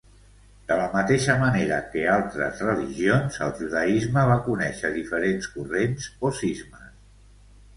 [0.69, 6.91] De la mateixa manera que altres religions, el judaisme va conèixer diferents corrents o cismes.